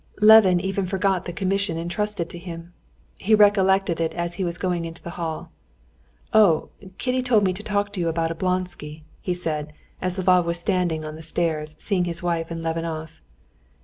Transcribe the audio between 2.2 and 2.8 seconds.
to him.